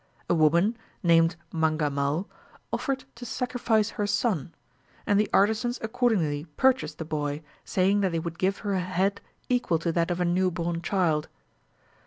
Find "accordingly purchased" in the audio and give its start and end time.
5.83-6.97